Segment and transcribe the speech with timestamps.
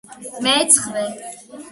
[0.45, 1.03] მეცხრე.